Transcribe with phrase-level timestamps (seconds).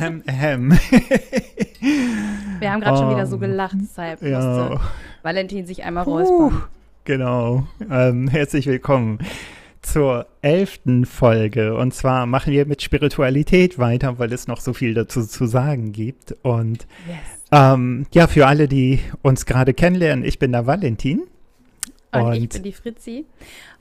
[0.00, 0.72] Ähm, ähm.
[2.60, 4.38] Wir haben gerade um, schon wieder so gelacht, deshalb ja.
[4.38, 4.80] musste
[5.22, 6.64] Valentin sich einmal räuspern.
[7.04, 7.66] Genau.
[7.90, 9.18] Ähm, herzlich willkommen
[9.82, 11.76] zur elften Folge.
[11.76, 15.92] Und zwar machen wir mit Spiritualität weiter, weil es noch so viel dazu zu sagen
[15.92, 16.34] gibt.
[16.42, 17.16] Und yes.
[17.52, 21.22] ähm, ja, für alle, die uns gerade kennenlernen, ich bin der Valentin.
[22.14, 23.26] Und, und ich bin die Fritzi.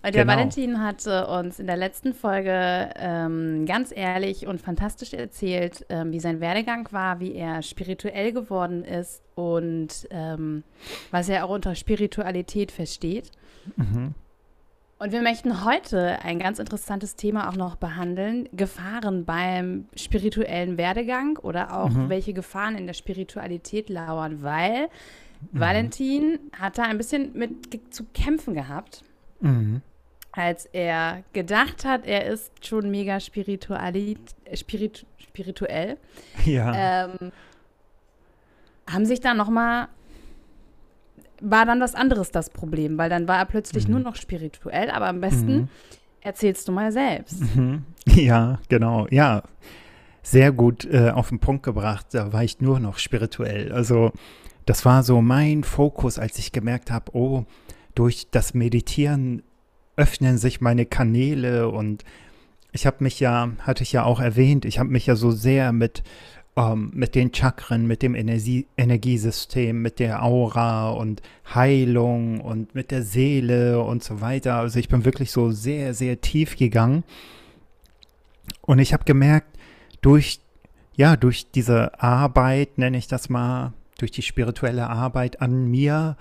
[0.03, 0.33] Und der genau.
[0.33, 6.19] Valentin hatte uns in der letzten Folge ähm, ganz ehrlich und fantastisch erzählt, ähm, wie
[6.19, 10.63] sein Werdegang war, wie er spirituell geworden ist und ähm,
[11.11, 13.31] was er auch unter Spiritualität versteht.
[13.77, 14.13] Mhm.
[14.99, 21.37] Und wir möchten heute ein ganz interessantes Thema auch noch behandeln: Gefahren beim spirituellen Werdegang
[21.39, 22.07] oder auch mhm.
[22.07, 24.87] welche Gefahren in der Spiritualität lauern, weil
[25.51, 25.59] mhm.
[25.59, 29.03] Valentin hat da ein bisschen mit zu kämpfen gehabt.
[29.39, 29.81] Mhm
[30.33, 34.17] als er gedacht hat, er ist schon mega spirituali
[34.53, 35.97] spirit spirituell,
[36.45, 37.05] ja.
[37.05, 37.31] ähm,
[38.89, 39.87] haben sich dann nochmal,
[41.39, 43.93] war dann was anderes das Problem, weil dann war er plötzlich mhm.
[43.93, 45.67] nur noch spirituell, aber am besten mhm.
[46.21, 47.55] erzählst du mal selbst.
[47.55, 47.85] Mhm.
[48.05, 49.43] Ja, genau, ja.
[50.23, 53.71] Sehr gut äh, auf den Punkt gebracht, da war ich nur noch spirituell.
[53.71, 54.11] Also
[54.65, 57.45] das war so mein Fokus, als ich gemerkt habe, oh,
[57.95, 59.43] durch das Meditieren
[59.95, 62.03] öffnen sich meine Kanäle und
[62.71, 65.71] ich habe mich ja, hatte ich ja auch erwähnt, ich habe mich ja so sehr
[65.71, 66.03] mit,
[66.55, 71.21] ähm, mit den Chakren, mit dem Energie Energiesystem, mit der Aura und
[71.53, 74.55] Heilung und mit der Seele und so weiter.
[74.55, 77.03] Also ich bin wirklich so sehr, sehr tief gegangen.
[78.61, 79.57] Und ich habe gemerkt,
[80.01, 80.39] durch,
[80.95, 83.73] ja, durch diese Arbeit, nenne ich das mal,
[84.03, 86.17] durch die spirituelle Arbeit an mir,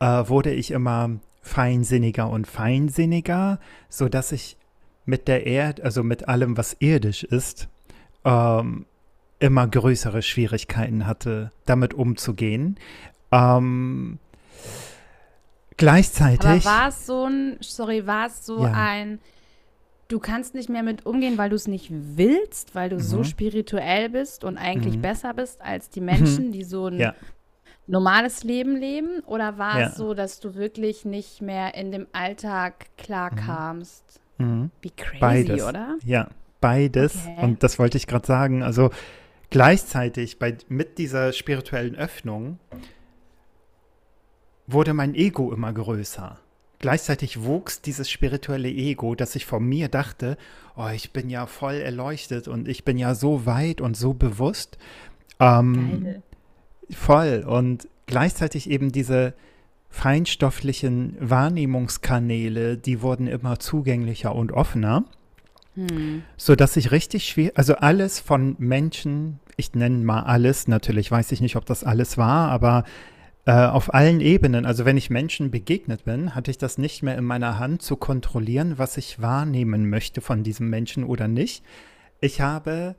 [0.00, 1.10] äh, wurde ich immer
[1.42, 4.56] feinsinniger und feinsinniger, sodass ich
[5.04, 7.68] mit der Erde, also mit allem, was irdisch ist,
[8.24, 8.84] ähm,
[9.38, 12.80] immer größere Schwierigkeiten hatte, damit umzugehen.
[13.30, 14.18] Ähm,
[15.76, 16.44] gleichzeitig.
[16.46, 18.72] Aber war es so ein, sorry, war es so ja.
[18.72, 19.20] ein,
[20.10, 23.00] du kannst nicht mehr mit umgehen, weil du es nicht willst, weil du mhm.
[23.00, 25.02] so spirituell bist und eigentlich mhm.
[25.02, 27.14] besser bist als die Menschen, die so ein ja
[27.90, 29.20] normales Leben leben?
[29.26, 29.88] Oder war ja.
[29.88, 34.20] es so, dass du wirklich nicht mehr in dem Alltag klarkamst?
[34.38, 34.46] Mhm.
[34.46, 34.70] mhm.
[34.80, 35.62] Wie crazy, beides.
[35.64, 35.98] oder?
[36.04, 36.28] Ja,
[36.60, 37.16] beides.
[37.26, 37.44] Okay.
[37.44, 38.62] Und das wollte ich gerade sagen.
[38.62, 38.90] Also
[39.50, 42.58] gleichzeitig bei, mit dieser spirituellen Öffnung
[44.66, 46.38] wurde mein Ego immer größer.
[46.80, 50.38] Gleichzeitig wuchs dieses spirituelle Ego, dass ich von mir dachte,
[50.76, 54.78] oh, ich bin ja voll erleuchtet und ich bin ja so weit und so bewusst.
[55.38, 56.22] Ähm, Geil.
[56.90, 57.44] Voll.
[57.46, 59.34] Und gleichzeitig eben diese
[59.90, 65.04] feinstofflichen Wahrnehmungskanäle, die wurden immer zugänglicher und offener.
[65.74, 66.22] Hm.
[66.36, 71.30] So dass ich richtig schwer, also alles von Menschen, ich nenne mal alles, natürlich weiß
[71.32, 72.84] ich nicht, ob das alles war, aber
[73.46, 77.16] äh, auf allen Ebenen, also wenn ich Menschen begegnet bin, hatte ich das nicht mehr
[77.16, 81.64] in meiner Hand zu kontrollieren, was ich wahrnehmen möchte von diesem Menschen oder nicht.
[82.20, 82.96] Ich habe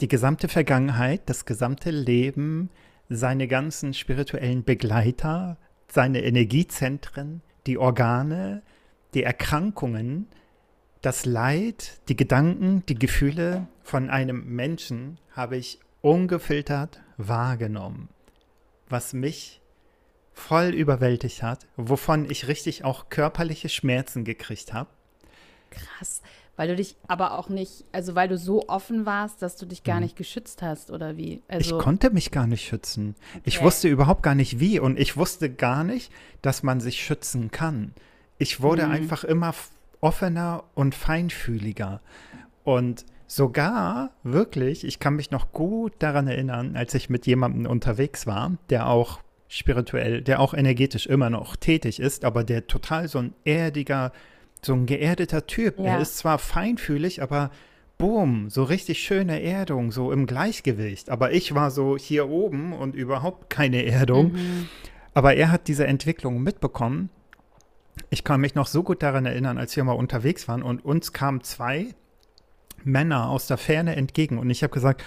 [0.00, 2.70] die gesamte Vergangenheit, das gesamte Leben,
[3.08, 5.56] seine ganzen spirituellen Begleiter,
[5.88, 8.62] seine Energiezentren, die Organe,
[9.14, 10.28] die Erkrankungen,
[11.02, 18.08] das Leid, die Gedanken, die Gefühle von einem Menschen habe ich ungefiltert wahrgenommen,
[18.88, 19.59] was mich
[20.40, 24.90] voll überwältigt hat, wovon ich richtig auch körperliche Schmerzen gekriegt habe.
[25.70, 26.22] Krass.
[26.56, 29.82] Weil du dich aber auch nicht, also weil du so offen warst, dass du dich
[29.82, 30.02] gar mhm.
[30.02, 31.42] nicht geschützt hast, oder wie?
[31.48, 33.14] Also ich konnte mich gar nicht schützen.
[33.30, 33.42] Okay.
[33.44, 36.12] Ich wusste überhaupt gar nicht wie und ich wusste gar nicht,
[36.42, 37.94] dass man sich schützen kann.
[38.36, 38.92] Ich wurde mhm.
[38.92, 39.54] einfach immer
[40.00, 42.00] offener und feinfühliger.
[42.64, 48.26] Und sogar wirklich, ich kann mich noch gut daran erinnern, als ich mit jemandem unterwegs
[48.26, 53.18] war, der auch spirituell, der auch energetisch immer noch tätig ist, aber der total so
[53.18, 54.12] ein erdiger,
[54.62, 55.80] so ein geerdeter Typ.
[55.80, 55.86] Ja.
[55.86, 57.50] Er ist zwar feinfühlig, aber
[57.98, 61.10] boom, so richtig schöne Erdung, so im Gleichgewicht.
[61.10, 64.32] Aber ich war so hier oben und überhaupt keine Erdung.
[64.32, 64.68] Mhm.
[65.14, 67.10] Aber er hat diese Entwicklung mitbekommen.
[68.08, 71.12] Ich kann mich noch so gut daran erinnern, als wir mal unterwegs waren und uns
[71.12, 71.88] kamen zwei
[72.84, 75.02] Männer aus der Ferne entgegen und ich habe gesagt,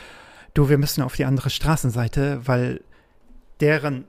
[0.53, 2.81] du, wir müssen auf die andere Straßenseite, weil
[3.61, 4.05] deren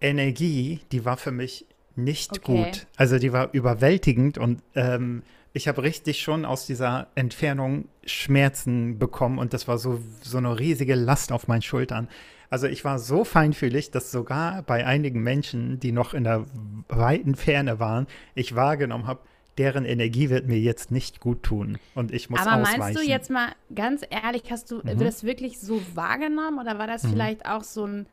[0.00, 1.66] Energie, die war für mich
[1.96, 2.64] nicht okay.
[2.64, 2.86] gut.
[2.96, 5.22] Also die war überwältigend und ähm,
[5.52, 10.58] ich habe richtig schon aus dieser Entfernung Schmerzen bekommen und das war so, so eine
[10.58, 12.08] riesige Last auf meinen Schultern.
[12.50, 16.46] Also ich war so feinfühlig, dass sogar bei einigen Menschen, die noch in der
[16.88, 19.20] weiten Ferne waren, ich wahrgenommen habe,
[19.58, 22.78] deren Energie wird mir jetzt nicht gut tun und ich muss Aber ausweichen.
[22.78, 24.98] meinst du jetzt mal ganz ehrlich, hast du mhm.
[24.98, 27.10] das wirklich so wahrgenommen oder war das mhm.
[27.10, 28.06] vielleicht auch so ein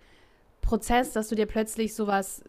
[0.65, 2.44] Prozess, dass du dir plötzlich sowas,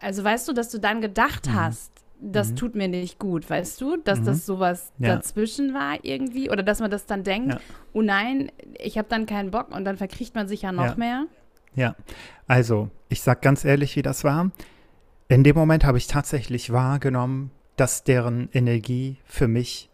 [0.00, 1.54] also weißt du, dass du dann gedacht mhm.
[1.54, 2.56] hast, das mhm.
[2.56, 4.42] tut mir nicht gut, weißt du, dass das mhm.
[4.42, 5.14] sowas ja.
[5.14, 7.60] dazwischen war irgendwie oder dass man das dann denkt, ja.
[7.92, 10.94] oh nein, ich habe dann keinen Bock und dann verkriecht man sich ja noch ja.
[10.96, 11.26] mehr?
[11.74, 11.94] Ja,
[12.46, 14.50] also ich sag ganz ehrlich, wie das war.
[15.28, 19.88] In dem Moment habe ich tatsächlich wahrgenommen, dass deren Energie für mich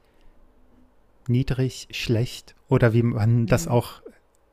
[1.29, 3.47] niedrig, schlecht oder wie man mhm.
[3.47, 4.03] das auch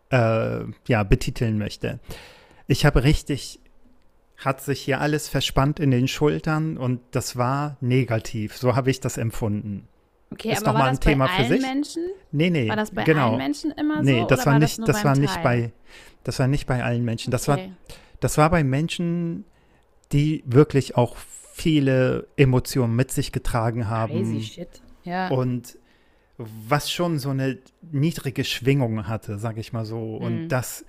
[0.09, 2.00] äh, ja, betiteln möchte.
[2.71, 3.59] Ich habe richtig,
[4.38, 8.56] hat sich hier alles verspannt in den Schultern und das war negativ.
[8.56, 9.89] So habe ich das empfunden.
[10.31, 11.62] Okay, ist aber war das ein Thema bei allen?
[11.62, 12.03] Menschen?
[12.31, 12.69] Nee, nee.
[12.69, 13.31] War das bei genau.
[13.31, 14.27] allen Menschen immer nee, so?
[14.27, 15.73] das war war nicht, das, das war nicht bei,
[16.23, 17.29] das war nicht bei allen Menschen.
[17.29, 17.68] Das okay.
[17.68, 19.44] war, das war bei Menschen,
[20.13, 24.13] die wirklich auch viele Emotionen mit sich getragen haben.
[24.13, 24.81] Crazy shit.
[25.03, 25.27] Ja.
[25.27, 25.77] Und
[26.38, 30.19] was schon so eine niedrige Schwingung hatte, sag ich mal so.
[30.19, 30.25] Mhm.
[30.25, 30.85] Und das,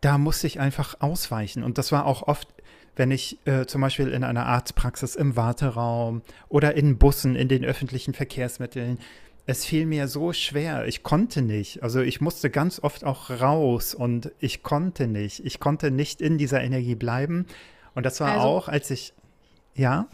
[0.00, 1.62] da musste ich einfach ausweichen.
[1.62, 2.48] Und das war auch oft,
[2.96, 7.64] wenn ich äh, zum Beispiel in einer Arztpraxis im Warteraum oder in Bussen, in den
[7.64, 8.98] öffentlichen Verkehrsmitteln,
[9.46, 10.86] es fiel mir so schwer.
[10.86, 11.82] Ich konnte nicht.
[11.82, 15.44] Also ich musste ganz oft auch raus und ich konnte nicht.
[15.44, 17.46] Ich konnte nicht in dieser Energie bleiben.
[17.94, 19.14] Und das war also, auch, als ich,
[19.74, 20.08] ja.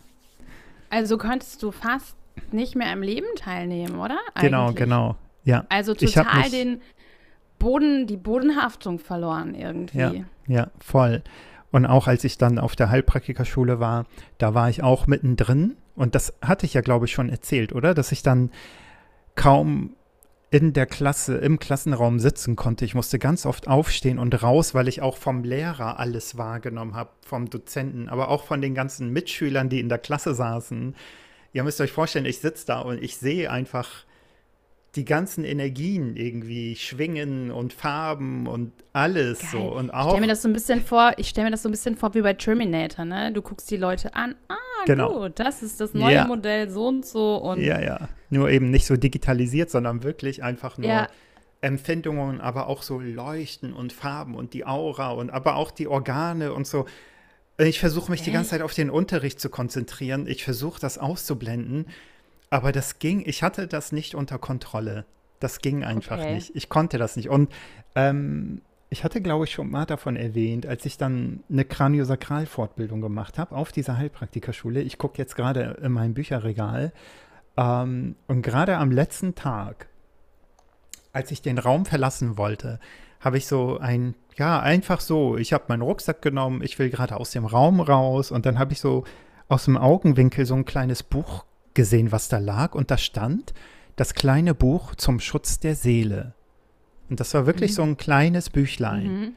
[0.91, 2.15] Also konntest du fast
[2.51, 4.19] nicht mehr am Leben teilnehmen, oder?
[4.41, 4.77] Genau, Eigentlich.
[4.77, 5.17] Genau, genau.
[5.45, 5.65] Ja.
[5.71, 6.83] Also total den
[7.63, 9.99] Boden, die Bodenhaftung verloren irgendwie.
[9.99, 10.13] Ja,
[10.47, 11.23] ja, voll.
[11.71, 14.05] Und auch als ich dann auf der Heilpraktikerschule war,
[14.39, 15.77] da war ich auch mittendrin.
[15.95, 17.95] Und das hatte ich ja, glaube ich, schon erzählt, oder?
[17.95, 18.51] Dass ich dann
[19.37, 19.95] kaum
[20.51, 22.85] in der Klasse, im Klassenraum sitzen konnte.
[22.85, 27.09] Ich musste ganz oft aufstehen und raus, weil ich auch vom Lehrer alles wahrgenommen habe,
[27.25, 30.95] vom Dozenten, aber auch von den ganzen Mitschülern, die in der Klasse saßen.
[31.55, 34.05] Ihr müsst euch vorstellen, ich sitze da und ich sehe einfach
[34.95, 39.51] die ganzen Energien irgendwie schwingen und Farben und alles Geil.
[39.53, 40.05] so und auch.
[40.05, 41.97] Ich stelle mir das so ein bisschen vor, ich stelle mir das so ein bisschen
[41.97, 43.33] vor wie bei Terminator, ne?
[43.33, 44.55] Du guckst die Leute an, ah,
[44.85, 45.21] genau.
[45.21, 46.27] gut, das ist das neue ja.
[46.27, 48.09] Modell so und so und Ja, ja.
[48.29, 51.09] Nur eben nicht so digitalisiert, sondern wirklich einfach nur ja.
[51.63, 56.53] Empfindungen, aber auch so Leuchten und Farben und die Aura und aber auch die Organe
[56.53, 56.85] und so.
[57.57, 58.27] Ich versuche mich Echt?
[58.27, 60.27] die ganze Zeit auf den Unterricht zu konzentrieren.
[60.27, 61.87] Ich versuche das auszublenden
[62.53, 65.07] aber das ging, ich hatte das nicht unter Kontrolle.
[65.41, 66.35] Das ging einfach okay.
[66.35, 66.55] nicht.
[66.55, 67.31] Ich konnte das nicht.
[67.31, 67.51] Und
[67.95, 68.61] ähm,
[68.91, 73.57] ich hatte, glaube ich, schon mal davon erwähnt, als ich dann eine Kraniosakralfortbildung gemacht habe
[73.57, 74.83] auf dieser Heilpraktikerschule.
[74.83, 76.93] Ich gucke jetzt gerade in mein Bücherregal.
[77.57, 79.89] Ähm, und gerade am letzten Tag,
[81.15, 82.81] als ich den Raum verlassen wollte,
[83.21, 87.17] habe ich so ein, ja, einfach so, ich habe meinen Rucksack genommen, ich will gerade
[87.17, 89.05] aus dem Raum raus und dann habe ich so
[89.49, 92.75] aus dem Augenwinkel so ein kleines Buch gesehen, was da lag.
[92.75, 93.55] Und da stand
[93.97, 96.35] das kleine Buch zum Schutz der Seele.
[97.11, 97.75] Und das war wirklich mhm.
[97.75, 99.05] so ein kleines Büchlein.
[99.07, 99.33] Mhm.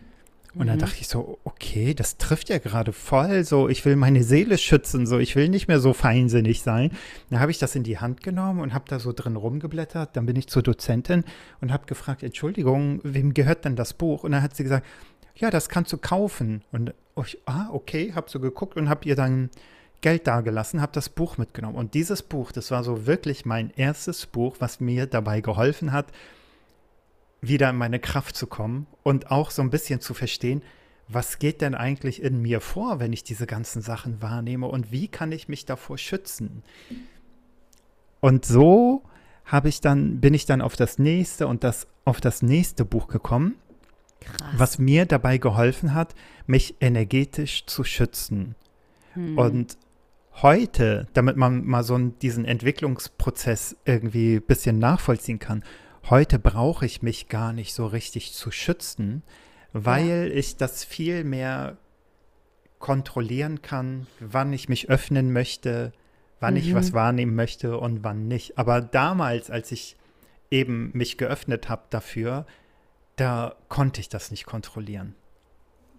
[0.56, 0.82] Und dann mhm.
[0.82, 5.06] dachte ich so, okay, das trifft ja gerade voll so, ich will meine Seele schützen,
[5.06, 6.92] so, ich will nicht mehr so feinsinnig sein.
[7.30, 10.16] Dann habe ich das in die Hand genommen und habe da so drin rumgeblättert.
[10.16, 11.26] Dann bin ich zur Dozentin
[11.60, 14.24] und habe gefragt, Entschuldigung, wem gehört denn das Buch?
[14.24, 14.86] Und dann hat sie gesagt,
[15.36, 16.64] ja, das kannst du kaufen.
[16.72, 19.50] Und ich, ah, okay, habe so geguckt und habe ihr dann
[20.06, 21.75] Geld dagelassen, habe das Buch mitgenommen.
[21.75, 26.06] Und dieses Buch, das war so wirklich mein erstes Buch, was mir dabei geholfen hat,
[27.42, 30.62] wieder in meine Kraft zu kommen und auch so ein bisschen zu verstehen,
[31.08, 35.08] was geht denn eigentlich in mir vor, wenn ich diese ganzen Sachen wahrnehme und wie
[35.08, 36.62] kann ich mich davor schützen?
[38.20, 39.01] Und so
[39.44, 43.08] habe ich dann bin ich dann auf das nächste und das auf das nächste Buch
[43.08, 43.56] gekommen,
[44.20, 44.53] Krass.
[44.56, 46.13] was mir dabei geholfen hat,
[46.46, 48.53] mich energetisch zu schützen.
[49.13, 49.39] Hm.
[49.39, 49.77] Und
[50.42, 55.63] heute, damit man mal so diesen Entwicklungsprozess irgendwie ein bisschen nachvollziehen kann,
[56.10, 59.24] heute brauche ich mich gar nicht so richtig zu schützen,
[59.74, 60.24] weil ja.
[60.25, 61.77] ich das viel mehr
[62.80, 65.92] kontrollieren kann, wann ich mich öffnen möchte,
[66.39, 66.60] wann mhm.
[66.60, 66.96] ich was mhm.
[66.96, 68.58] wahrnehmen möchte und wann nicht.
[68.58, 69.98] Aber damals, als ich
[70.51, 72.46] eben mich geöffnet habe dafür,
[73.15, 75.15] da konnte ich das nicht kontrollieren.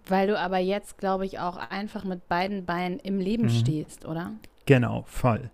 [0.09, 3.49] Weil du aber jetzt, glaube ich, auch einfach mit beiden Beinen im Leben mhm.
[3.49, 4.31] stehst, oder?
[4.65, 5.49] Genau, voll.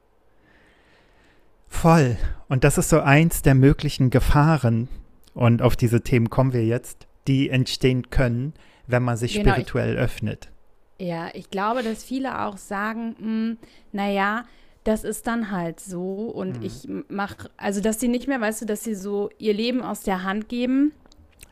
[1.67, 2.17] Voll.
[2.49, 4.87] Und das ist so eins der möglichen Gefahren,
[5.33, 8.53] und auf diese Themen kommen wir jetzt, die entstehen können,
[8.87, 10.51] wenn man sich genau, spirituell ich, öffnet.
[10.99, 13.57] Ja, ich glaube, dass viele auch sagen, hm,
[13.91, 14.45] naja,
[14.83, 16.65] das ist dann halt so und mhm.
[16.65, 20.01] ich mache, also dass sie nicht mehr, weißt du, dass sie so ihr Leben aus
[20.01, 20.91] der Hand geben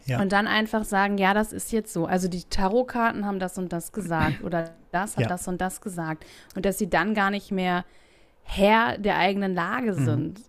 [0.05, 0.21] ja.
[0.21, 2.05] Und dann einfach sagen, ja, das ist jetzt so.
[2.05, 5.27] Also die Tarotkarten haben das und das gesagt oder das hat ja.
[5.27, 6.25] das und das gesagt.
[6.55, 7.85] Und dass sie dann gar nicht mehr
[8.43, 10.05] Herr der eigenen Lage mhm.
[10.05, 10.39] sind.
[10.39, 10.45] Mhm.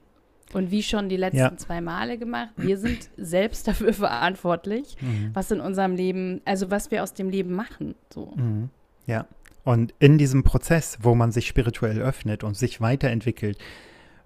[0.54, 1.56] Und wie schon die letzten ja.
[1.56, 5.30] zwei Male gemacht, wir sind selbst dafür verantwortlich, mhm.
[5.32, 7.94] was in unserem Leben, also was wir aus dem Leben machen.
[8.12, 8.32] So.
[8.36, 8.68] Mhm.
[9.06, 9.26] Ja.
[9.64, 13.58] Und in diesem Prozess, wo man sich spirituell öffnet und sich weiterentwickelt,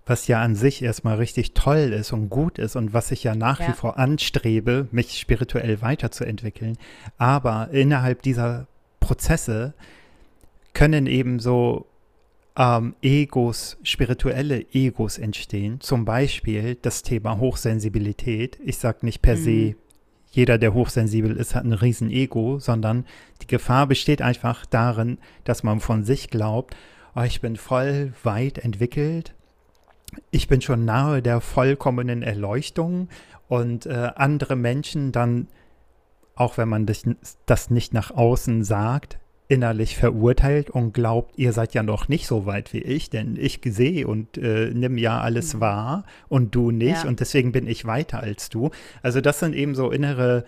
[0.07, 3.35] was ja an sich erstmal richtig toll ist und gut ist und was ich ja
[3.35, 3.69] nach ja.
[3.69, 6.79] wie vor anstrebe, mich spirituell weiterzuentwickeln.
[7.19, 8.69] Aber innerhalb dieser
[9.01, 9.75] Prozesse
[10.73, 11.87] können eben so
[12.57, 15.81] ähm, Egos, spirituelle Egos entstehen.
[15.81, 18.59] Zum Beispiel das Thema Hochsensibilität.
[18.65, 19.43] Ich sage nicht per mhm.
[19.43, 19.77] se,
[20.31, 23.07] jeder, der hochsensibel ist, hat ein Riesen-Ego, sondern
[23.43, 26.77] die Gefahr besteht einfach darin, dass man von sich glaubt,
[27.15, 29.35] oh, ich bin voll weit entwickelt,
[30.31, 33.09] ich bin schon nahe der vollkommenen Erleuchtung
[33.49, 35.49] und äh, andere Menschen dann,
[36.35, 37.05] auch wenn man das,
[37.47, 42.47] das nicht nach außen sagt, innerlich verurteilt und glaubt, ihr seid ja noch nicht so
[42.47, 45.61] weit wie ich, denn ich sehe und äh, nimm ja alles mhm.
[45.61, 47.09] wahr und du nicht ja.
[47.09, 48.71] und deswegen bin ich weiter als du.
[49.03, 50.45] Also das sind eben so innere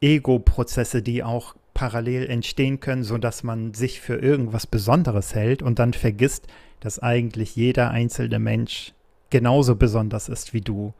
[0.00, 5.92] Ego-Prozesse, die auch parallel entstehen können, sodass man sich für irgendwas Besonderes hält und dann
[5.92, 6.46] vergisst,
[6.84, 8.92] dass eigentlich jeder einzelne Mensch
[9.30, 10.92] genauso besonders ist wie du.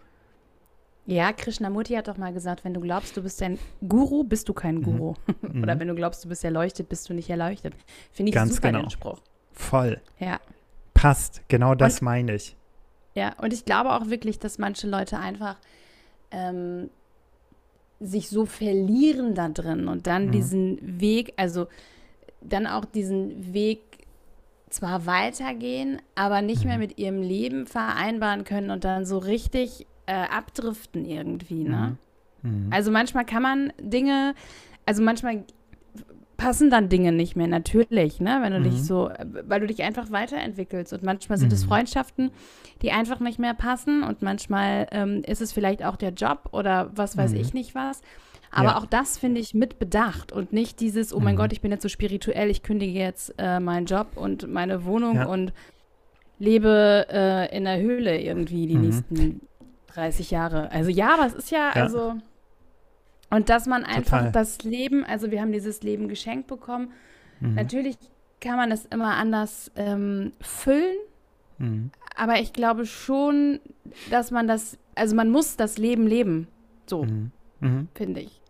[1.05, 4.55] Ja, Krishnamurti hat doch mal gesagt, wenn du glaubst, du bist ein Guru, bist du
[4.55, 4.83] kein mhm.
[4.83, 5.15] Guru.
[5.43, 5.63] Mhm.
[5.63, 7.75] Oder wenn du glaubst, du bist erleuchtet, bist du nicht erleuchtet.
[8.13, 8.81] Finde ich Ganz super genau.
[8.85, 9.21] den Spruch.
[9.53, 10.01] Voll.
[10.19, 10.41] Ja.
[10.95, 12.57] Passt, genau das und, meine ich.
[13.15, 15.59] Ja, und ich glaube auch wirklich, dass manche Leute einfach
[16.31, 16.89] ähm,
[18.01, 20.33] sich so verlieren da drin und dann mhm.
[20.33, 21.67] diesen Weg, also
[22.41, 23.94] dann auch diesen Weg
[24.71, 26.81] zwar weitergehen, aber nicht mehr mhm.
[26.81, 31.97] mit ihrem Leben vereinbaren können und dann so richtig äh, abdriften irgendwie, ne?
[32.43, 32.51] Mhm.
[32.51, 32.73] Mhm.
[32.73, 34.35] Also manchmal kann man Dinge,
[34.87, 35.45] also manchmal
[36.37, 38.39] passen dann Dinge nicht mehr, natürlich, ne?
[38.43, 38.85] Wenn du dich mhm.
[38.85, 39.11] so,
[39.47, 40.93] weil du dich einfach weiterentwickelst.
[40.93, 41.69] Und manchmal sind es mhm.
[41.69, 42.31] Freundschaften,
[42.83, 46.91] die einfach nicht mehr passen und manchmal ähm, ist es vielleicht auch der Job oder
[46.95, 48.03] was weiß ich nicht was.
[48.55, 48.77] Aber ja.
[48.79, 51.39] auch das finde ich mit Bedacht und nicht dieses, oh mein mhm.
[51.39, 55.17] Gott, ich bin jetzt so spirituell, ich kündige jetzt äh, meinen Job und meine Wohnung
[55.17, 55.27] ja.
[55.27, 55.53] und
[56.39, 58.83] lebe äh, in der Höhle irgendwie die mhm.
[58.83, 59.41] nächsten
[59.89, 60.71] 30 Jahre.
[60.71, 61.83] Also ja, aber es ist ja, ja.
[61.83, 62.15] also
[63.31, 64.33] und dass man einfach Total.
[64.33, 66.93] das Leben, also wir haben dieses Leben geschenkt bekommen.
[67.41, 67.55] Mhm.
[67.55, 67.97] Natürlich
[68.41, 70.97] kann man es immer anders ähm, füllen,
[71.59, 71.91] mhm.
[72.17, 73.59] aber ich glaube schon,
[74.11, 76.47] dass man das, also man muss das Leben leben.
[76.87, 77.33] So, mhm.
[77.59, 77.89] mhm.
[77.95, 78.41] finde ich.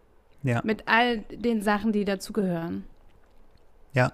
[0.45, 0.61] Ja.
[0.63, 2.85] Mit all den Sachen, die dazugehören.
[3.95, 4.13] Ja.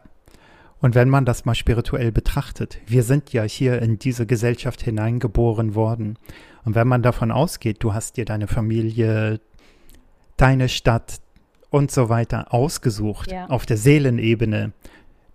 [0.81, 5.75] Und wenn man das mal spirituell betrachtet, wir sind ja hier in diese Gesellschaft hineingeboren
[5.75, 6.19] worden.
[6.65, 9.41] Und wenn man davon ausgeht, du hast dir deine Familie,
[10.39, 11.21] deine Stadt
[11.69, 13.47] und so weiter ausgesucht ja.
[13.49, 14.73] auf der Seelenebene,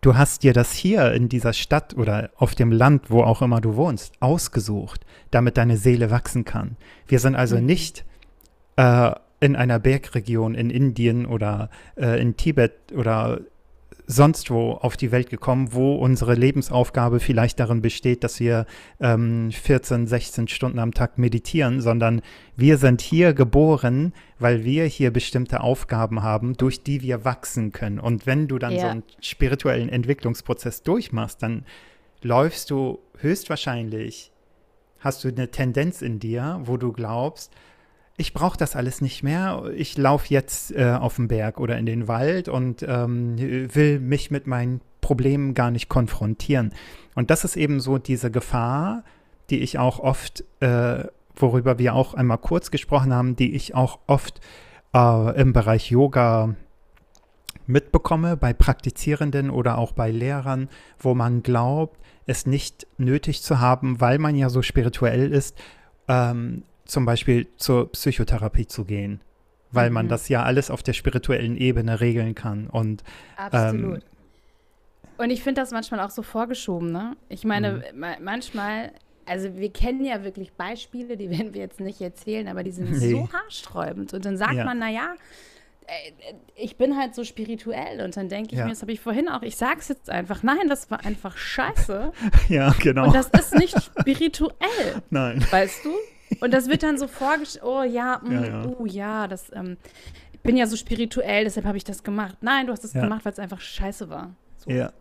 [0.02, 3.62] du hast dir das hier in dieser Stadt oder auf dem Land, wo auch immer
[3.62, 6.76] du wohnst, ausgesucht, damit deine Seele wachsen kann.
[7.08, 7.66] Wir sind also mhm.
[7.66, 8.06] nicht
[8.78, 13.42] äh, in einer Bergregion in Indien oder äh, in Tibet oder
[14.08, 18.66] sonst wo auf die Welt gekommen, wo unsere Lebensaufgabe vielleicht darin besteht, dass wir
[19.00, 22.22] ähm, 14, 16 Stunden am Tag meditieren, sondern
[22.56, 28.00] wir sind hier geboren, weil wir hier bestimmte Aufgaben haben, durch die wir wachsen können.
[28.00, 28.82] Und wenn du dann ja.
[28.82, 31.66] so einen spirituellen Entwicklungsprozess durchmachst, dann
[32.22, 34.32] läufst du höchstwahrscheinlich,
[35.00, 37.54] hast du eine Tendenz in dir, wo du glaubst,
[38.18, 39.64] ich brauche das alles nicht mehr.
[39.76, 44.32] Ich laufe jetzt äh, auf den Berg oder in den Wald und ähm, will mich
[44.32, 46.74] mit meinen Problemen gar nicht konfrontieren.
[47.14, 49.04] Und das ist eben so diese Gefahr,
[49.50, 51.04] die ich auch oft, äh,
[51.36, 54.40] worüber wir auch einmal kurz gesprochen haben, die ich auch oft
[54.94, 56.56] äh, im Bereich Yoga
[57.68, 60.70] mitbekomme, bei Praktizierenden oder auch bei Lehrern,
[61.00, 65.58] wo man glaubt, es nicht nötig zu haben, weil man ja so spirituell ist,
[66.08, 69.22] ähm, zum Beispiel zur Psychotherapie zu gehen,
[69.72, 69.96] weil mhm.
[69.96, 72.68] man das ja alles auf der spirituellen Ebene regeln kann.
[72.68, 73.04] Und,
[73.38, 73.98] Absolut.
[73.98, 74.10] Ähm,
[75.18, 77.16] und ich finde das manchmal auch so vorgeschoben, ne?
[77.30, 78.06] Ich meine, mhm.
[78.24, 78.92] manchmal,
[79.26, 82.92] also wir kennen ja wirklich Beispiele, die werden wir jetzt nicht erzählen, aber die sind
[82.92, 83.12] nee.
[83.12, 84.14] so haarsträubend.
[84.14, 84.66] Und dann sagt ja.
[84.66, 85.16] man, naja,
[85.88, 88.66] äh, ich bin halt so spirituell und dann denke ich ja.
[88.66, 91.38] mir, das habe ich vorhin auch, ich sage es jetzt einfach, nein, das war einfach
[91.38, 92.12] scheiße.
[92.50, 93.08] ja, genau.
[93.08, 94.56] Und das ist nicht spirituell.
[95.10, 95.46] Nein.
[95.52, 95.92] Weißt du?
[96.40, 98.66] Und das wird dann so vorgestellt, oh ja, mh, ja, ja.
[98.66, 99.78] Uh, ja, das, ähm,
[100.34, 102.38] ich bin ja so spirituell, deshalb habe ich das gemacht.
[102.42, 103.02] Nein, du hast das ja.
[103.02, 104.36] gemacht, weil es einfach scheiße war.
[104.58, 104.72] So.
[104.72, 104.92] Ja,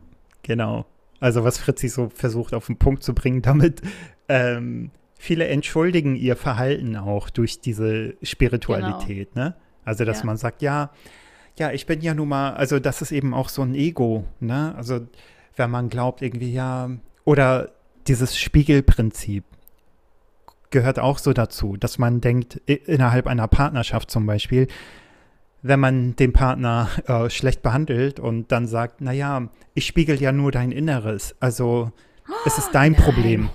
[0.42, 0.86] genau.
[1.20, 3.80] Also was Fritzi so versucht auf den Punkt zu bringen, damit
[4.28, 9.46] ähm, viele entschuldigen ihr Verhalten auch durch diese Spiritualität, genau.
[9.46, 9.56] ne?
[9.84, 10.90] Also dass man sagt, ja,
[11.58, 14.74] ja, ich bin ja nun mal, also das ist eben auch so ein Ego, ne?
[14.76, 15.06] Also
[15.56, 16.90] wenn man glaubt irgendwie, ja,
[17.24, 17.70] oder
[18.06, 19.44] dieses Spiegelprinzip
[20.74, 24.66] gehört auch so dazu, dass man denkt, innerhalb einer Partnerschaft zum Beispiel,
[25.62, 30.50] wenn man den Partner äh, schlecht behandelt und dann sagt, naja, ich spiegel ja nur
[30.50, 31.92] dein Inneres, also
[32.44, 33.02] es ist dein Nein.
[33.02, 33.50] Problem.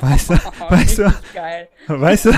[0.00, 0.34] Weißt du?
[0.70, 1.12] Weißt du?
[1.34, 1.68] Geil.
[1.88, 2.30] Weißt du?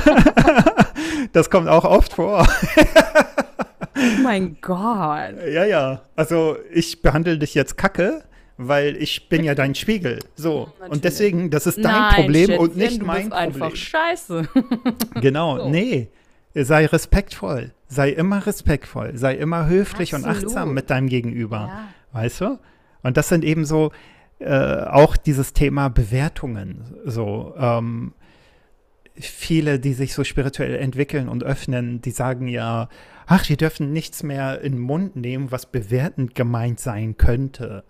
[1.32, 2.48] das kommt auch oft vor.
[2.78, 5.34] oh mein Gott.
[5.52, 6.00] Ja, ja.
[6.16, 8.24] Also ich behandle dich jetzt kacke,
[8.56, 10.20] weil ich bin ja dein Spiegel.
[10.36, 10.66] So.
[10.66, 10.92] Natürlich.
[10.92, 13.62] Und deswegen, das ist dein Nein, Problem Schätzchen, und nicht mein Problem.
[13.62, 14.48] einfach scheiße.
[15.20, 15.68] genau, so.
[15.68, 16.08] nee.
[16.54, 17.72] Sei respektvoll.
[17.88, 19.16] Sei immer respektvoll.
[19.16, 20.36] Sei immer höflich Absolut.
[20.36, 21.56] und achtsam mit deinem Gegenüber.
[21.56, 21.88] Ja.
[22.12, 22.58] Weißt du?
[23.02, 23.90] Und das sind eben so
[24.38, 26.96] äh, auch dieses Thema Bewertungen.
[27.04, 28.14] So, ähm,
[29.14, 32.88] viele, die sich so spirituell entwickeln und öffnen, die sagen ja,
[33.26, 37.84] ach, wir dürfen nichts mehr in den Mund nehmen, was bewertend gemeint sein könnte.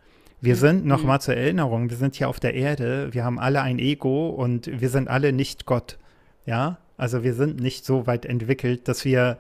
[0.45, 1.23] Wir sind, nochmal mhm.
[1.23, 4.91] zur Erinnerung, wir sind hier auf der Erde, wir haben alle ein Ego und wir
[4.91, 5.99] sind alle nicht Gott.
[6.45, 9.39] Ja, also wir sind nicht so weit entwickelt, dass wir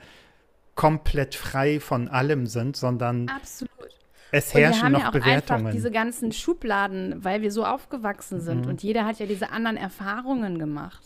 [0.74, 3.70] komplett frei von allem sind, sondern Absolut.
[4.32, 5.24] es herrschen noch Bewertungen.
[5.24, 8.70] wir haben ja auch Einfach diese ganzen Schubladen, weil wir so aufgewachsen sind mhm.
[8.70, 11.02] und jeder hat ja diese anderen Erfahrungen gemacht.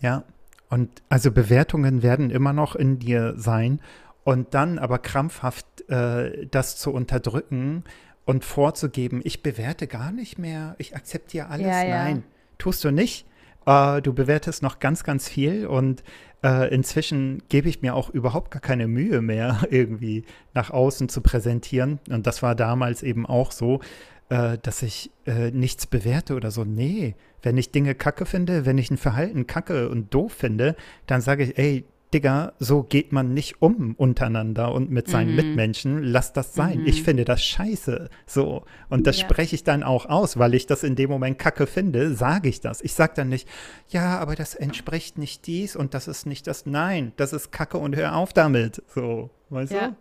[0.00, 0.22] Ja,
[0.68, 3.80] und also Bewertungen werden immer noch in dir sein
[4.22, 7.84] und dann aber krampfhaft äh, das zu unterdrücken,
[8.26, 11.66] und vorzugeben, ich bewerte gar nicht mehr, ich akzeptiere alles.
[11.66, 12.04] Ja, ja.
[12.04, 12.24] Nein,
[12.58, 13.26] tust du nicht.
[13.64, 16.02] Äh, du bewertest noch ganz, ganz viel und
[16.44, 21.22] äh, inzwischen gebe ich mir auch überhaupt gar keine Mühe mehr, irgendwie nach außen zu
[21.22, 22.00] präsentieren.
[22.10, 23.80] Und das war damals eben auch so,
[24.28, 26.64] äh, dass ich äh, nichts bewerte oder so.
[26.64, 30.74] Nee, wenn ich Dinge kacke finde, wenn ich ein Verhalten kacke und doof finde,
[31.06, 31.84] dann sage ich, ey,
[32.14, 35.36] Digga, so geht man nicht um untereinander und mit seinen mhm.
[35.36, 36.02] Mitmenschen.
[36.02, 36.80] Lass das sein.
[36.80, 36.86] Mhm.
[36.86, 38.08] Ich finde das scheiße.
[38.26, 38.64] So.
[38.88, 39.24] Und das ja.
[39.24, 42.60] spreche ich dann auch aus, weil ich das in dem Moment kacke finde, sage ich
[42.60, 42.80] das.
[42.80, 43.48] Ich sage dann nicht,
[43.88, 46.64] ja, aber das entspricht nicht dies und das ist nicht das.
[46.64, 48.82] Nein, das ist kacke und hör auf damit.
[48.94, 49.88] So, weißt ja.
[49.88, 49.96] du?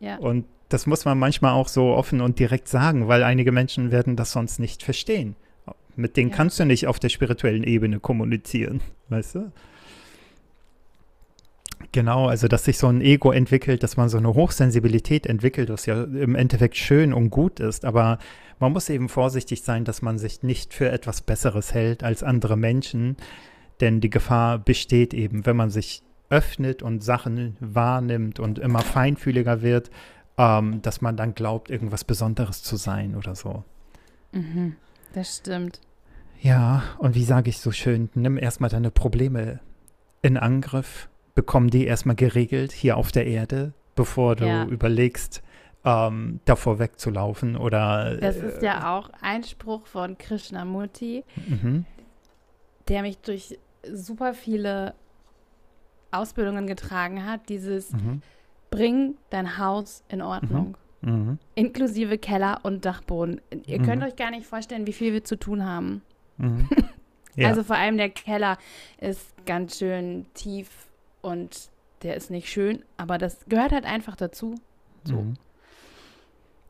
[0.00, 0.16] Ja.
[0.16, 4.16] Und das muss man manchmal auch so offen und direkt sagen, weil einige Menschen werden
[4.16, 5.36] das sonst nicht verstehen.
[5.94, 6.36] Mit denen ja.
[6.36, 9.52] kannst du nicht auf der spirituellen Ebene kommunizieren, weißt du?
[11.96, 15.86] Genau, also dass sich so ein Ego entwickelt, dass man so eine Hochsensibilität entwickelt, was
[15.86, 18.18] ja im Endeffekt schön und gut ist, aber
[18.58, 22.58] man muss eben vorsichtig sein, dass man sich nicht für etwas Besseres hält als andere
[22.58, 23.16] Menschen,
[23.80, 29.62] denn die Gefahr besteht eben, wenn man sich öffnet und Sachen wahrnimmt und immer feinfühliger
[29.62, 29.88] wird,
[30.36, 33.64] ähm, dass man dann glaubt, irgendwas Besonderes zu sein oder so.
[34.32, 34.76] Mhm,
[35.14, 35.80] das stimmt.
[36.42, 39.60] Ja, und wie sage ich so schön, nimm erstmal deine Probleme
[40.20, 44.64] in Angriff bekommen die erstmal geregelt hier auf der Erde, bevor du ja.
[44.64, 45.42] überlegst,
[45.84, 48.16] ähm, davor wegzulaufen oder.
[48.16, 51.84] Das ist ja äh, auch ein Spruch von Krishnamurti, mhm.
[52.88, 53.56] der mich durch
[53.92, 54.94] super viele
[56.10, 57.48] Ausbildungen getragen hat.
[57.48, 58.22] Dieses mhm.
[58.70, 60.76] Bring dein Haus in Ordnung.
[61.02, 61.12] Mhm.
[61.12, 61.38] mhm.
[61.54, 63.40] Inklusive Keller und Dachboden.
[63.66, 64.08] Ihr könnt mhm.
[64.08, 66.02] euch gar nicht vorstellen, wie viel wir zu tun haben.
[66.38, 66.68] Mhm.
[67.38, 67.48] Ja.
[67.48, 68.56] Also vor allem der Keller
[68.98, 70.85] ist ganz schön tief
[71.26, 71.70] und
[72.02, 74.54] der ist nicht schön, aber das gehört halt einfach dazu.
[75.04, 75.16] So.
[75.16, 75.34] Mhm.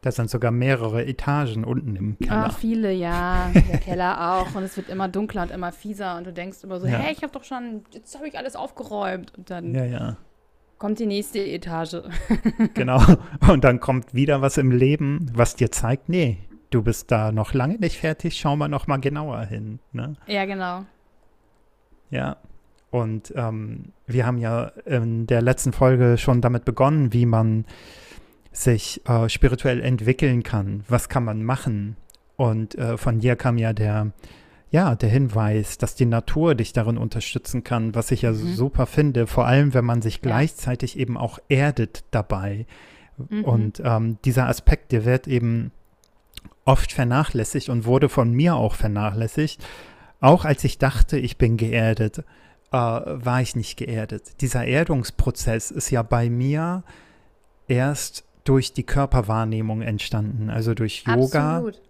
[0.01, 2.47] Das sind sogar mehrere Etagen unten im Keller.
[2.47, 3.51] Ah, viele, ja.
[3.53, 4.55] Der Keller auch.
[4.55, 6.17] Und es wird immer dunkler und immer fieser.
[6.17, 6.99] Und du denkst immer so, ja.
[6.99, 9.37] hey, ich habe doch schon, jetzt habe ich alles aufgeräumt.
[9.37, 10.17] Und dann ja, ja.
[10.79, 12.03] kommt die nächste Etage.
[12.75, 13.03] genau.
[13.49, 16.39] Und dann kommt wieder was im Leben, was dir zeigt, nee,
[16.71, 19.81] du bist da noch lange nicht fertig, schau mal noch mal genauer hin.
[19.93, 20.15] Ne?
[20.29, 20.85] Ja, genau.
[22.11, 22.37] Ja.
[22.91, 27.65] Und ähm, wir haben ja in der letzten Folge schon damit begonnen, wie man
[28.53, 30.85] sich äh, spirituell entwickeln kann.
[30.89, 31.97] Was kann man machen?
[32.37, 34.13] Und äh, von dir kam ja der,
[34.71, 38.55] ja, der Hinweis, dass die Natur dich darin unterstützen kann, was ich ja mhm.
[38.55, 42.67] super finde, vor allem wenn man sich gleichzeitig eben auch erdet dabei.
[43.19, 43.45] Mhm.
[43.45, 45.73] Und ähm, dieser Aspekt, der wird eben
[46.65, 49.65] oft vernachlässigt und wurde von mir auch vernachlässigt,
[50.21, 52.25] auch als ich dachte, ich bin geerdet
[52.73, 54.41] äh, war ich nicht geerdet.
[54.41, 56.83] Dieser Erdungsprozess ist ja bei mir
[57.69, 61.57] erst durch die Körperwahrnehmung entstanden, also durch Yoga.
[61.57, 61.83] Absolut.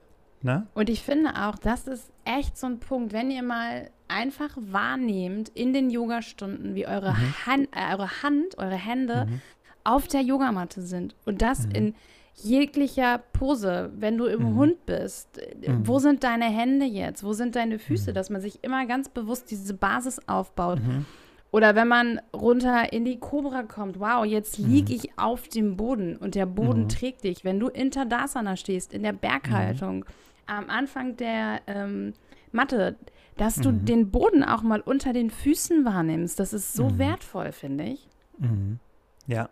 [0.42, 0.66] Ne?
[0.74, 5.48] Und ich finde auch, das ist echt so ein Punkt, wenn ihr mal einfach wahrnehmt
[5.50, 7.46] in den Yogastunden, wie eure, mhm.
[7.46, 9.40] Hand, äh, eure Hand, eure Hände mhm.
[9.84, 11.74] auf der Yogamatte sind und das mhm.
[11.74, 11.94] in
[12.42, 14.56] jeglicher Pose, wenn du im mhm.
[14.56, 15.86] Hund bist, mhm.
[15.86, 17.24] wo sind deine Hände jetzt?
[17.24, 18.10] Wo sind deine Füße?
[18.10, 18.14] Mhm.
[18.14, 20.80] Dass man sich immer ganz bewusst diese Basis aufbaut.
[20.80, 21.06] Mhm.
[21.50, 24.98] Oder wenn man runter in die Cobra kommt, wow, jetzt liege mhm.
[24.98, 27.44] ich auf dem Boden und der Boden trägt dich.
[27.44, 30.04] Wenn du in Tadasana stehst, in der Berghaltung,
[30.46, 32.12] am Anfang der ähm,
[32.52, 32.96] Mathe,
[33.36, 33.84] dass du mhm.
[33.84, 36.38] den Boden auch mal unter den Füßen wahrnimmst.
[36.38, 36.98] Das ist so mhm.
[36.98, 38.08] wertvoll, finde ich.
[38.38, 38.78] Mhm.
[39.26, 39.48] Ja,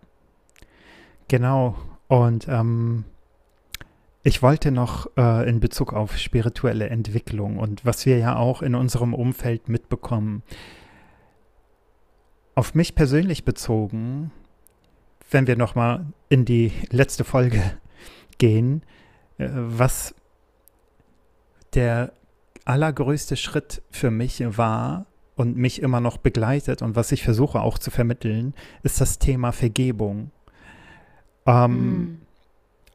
[1.29, 1.77] genau.
[2.09, 3.05] Und ähm,
[4.23, 8.75] ich wollte noch äh, in Bezug auf spirituelle Entwicklung und was wir ja auch in
[8.75, 10.43] unserem Umfeld mitbekommen,
[12.55, 14.31] auf mich persönlich bezogen,
[15.31, 17.61] wenn wir nochmal in die letzte Folge
[18.39, 18.83] gehen,
[19.39, 20.15] äh, was
[21.75, 22.13] der
[22.65, 27.79] allergrößte Schritt für mich war und mich immer noch begleitet und was ich versuche auch
[27.79, 30.31] zu vermitteln, ist das Thema Vergebung.
[31.47, 32.21] Ähm, mm.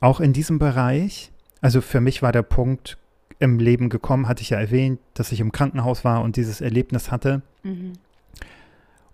[0.02, 1.32] Auch in diesem Bereich,
[1.62, 2.98] also für mich war der Punkt
[3.40, 7.12] im Leben gekommen, hatte ich ja erwähnt, dass ich im Krankenhaus war und dieses Erlebnis
[7.12, 7.42] hatte.
[7.64, 7.94] Mhm.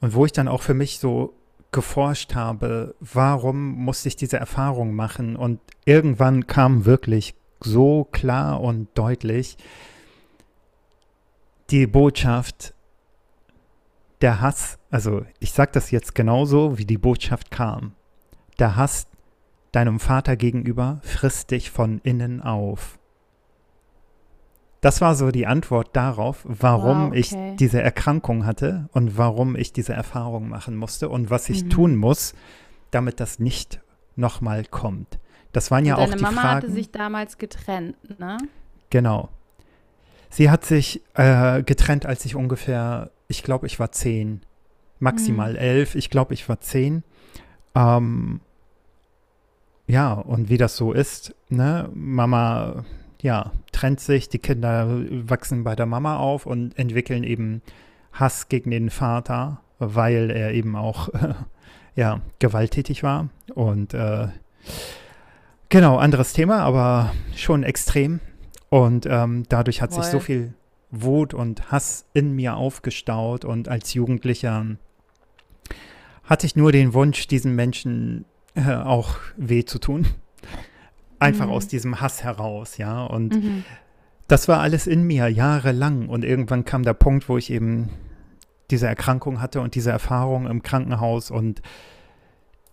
[0.01, 1.33] Und wo ich dann auch für mich so
[1.71, 5.35] geforscht habe, warum musste ich diese Erfahrung machen?
[5.35, 9.57] Und irgendwann kam wirklich so klar und deutlich
[11.69, 12.73] die Botschaft,
[14.21, 17.93] der Hass, also ich sage das jetzt genauso, wie die Botschaft kam.
[18.59, 19.07] Der Hass
[19.75, 22.97] deinem Vater gegenüber frisst dich von innen auf.
[24.81, 27.19] Das war so die Antwort darauf, warum wow, okay.
[27.19, 31.69] ich diese Erkrankung hatte und warum ich diese Erfahrung machen musste und was ich mhm.
[31.71, 32.35] tun muss,
[32.91, 33.81] damit das nicht
[34.15, 35.19] nochmal kommt.
[35.51, 36.55] Das waren und ja auch die Mama Fragen.
[36.55, 38.37] hatte sich damals getrennt, ne?
[38.91, 39.29] Genau.
[40.29, 44.41] Sie hat sich äh, getrennt, als ich ungefähr, ich glaube, ich war zehn,
[44.99, 45.57] maximal mhm.
[45.57, 45.95] elf.
[45.95, 47.03] Ich glaube, ich war zehn.
[47.73, 48.41] Ähm,
[49.87, 51.89] ja, und wie das so ist, ne?
[51.93, 52.85] Mama
[53.25, 54.87] ja, trennt sich, die Kinder
[55.27, 57.63] wachsen bei der Mama auf und entwickeln eben
[58.13, 61.33] Hass gegen den Vater, weil er eben auch äh,
[61.95, 63.29] ja, gewalttätig war.
[63.55, 64.27] Und äh,
[65.69, 68.19] genau, anderes Thema, aber schon extrem.
[68.69, 70.03] Und ähm, dadurch hat Voll.
[70.03, 70.53] sich so viel
[70.91, 73.43] Wut und Hass in mir aufgestaut.
[73.43, 74.65] Und als Jugendlicher
[76.23, 80.07] hatte ich nur den Wunsch, diesen Menschen äh, auch weh zu tun.
[81.19, 81.51] Einfach mhm.
[81.51, 83.03] aus diesem Hass heraus, ja.
[83.03, 83.63] Und mhm.
[84.27, 86.09] das war alles in mir jahrelang.
[86.09, 87.89] Und irgendwann kam der Punkt, wo ich eben
[88.71, 91.61] diese Erkrankung hatte und diese Erfahrung im Krankenhaus und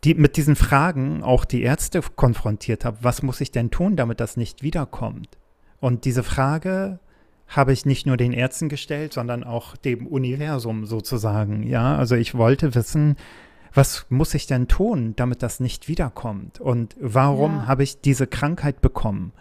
[0.05, 2.99] die, mit diesen Fragen auch die Ärzte konfrontiert habe.
[3.03, 5.39] Was muss ich denn tun, damit das nicht wiederkommt?
[5.81, 6.99] Und diese Frage
[7.47, 11.63] habe ich nicht nur den Ärzten gestellt, sondern auch dem Universum sozusagen.
[11.65, 13.17] Ja, also ich wollte wissen,
[13.75, 16.61] was muss ich denn tun, damit das nicht wiederkommt?
[16.61, 17.67] Und warum ja.
[17.67, 19.33] habe ich diese Krankheit bekommen?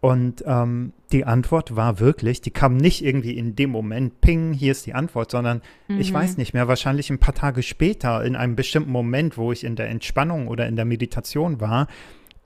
[0.00, 4.70] Und ähm, die Antwort war wirklich, die kam nicht irgendwie in dem Moment, ping, hier
[4.70, 5.98] ist die Antwort, sondern mhm.
[5.98, 9.64] ich weiß nicht mehr, wahrscheinlich ein paar Tage später, in einem bestimmten Moment, wo ich
[9.64, 11.88] in der Entspannung oder in der Meditation war,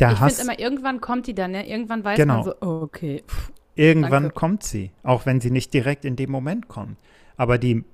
[0.00, 1.68] der ich finde immer, irgendwann kommt die dann, ne?
[1.68, 2.36] Irgendwann weiß genau.
[2.36, 3.22] man so, oh, okay.
[3.28, 4.34] Pff, irgendwann danke.
[4.34, 6.96] kommt sie, auch wenn sie nicht direkt in dem Moment kommt.
[7.36, 7.84] Aber die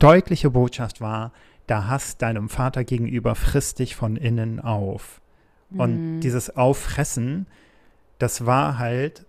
[0.00, 1.32] deutliche Botschaft war,
[1.68, 5.20] der Hass deinem Vater gegenüber frisst dich von innen auf.
[5.70, 6.20] Und mhm.
[6.20, 7.46] dieses Auffressen,
[8.18, 9.26] das war halt,